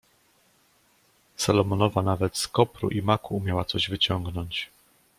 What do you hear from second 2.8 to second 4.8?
i maku umiała coś wyciągnąć."